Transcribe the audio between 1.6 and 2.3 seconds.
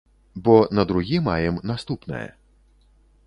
наступнае.